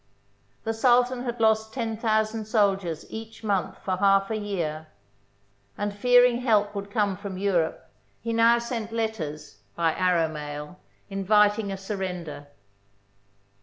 [0.63, 4.87] The Sultan had lost ten thousand soldiers each month for half a year,
[5.77, 7.87] and fearing help would come from Europe,
[8.19, 12.47] he now sent letters, by arrow mail, inviting a surrender.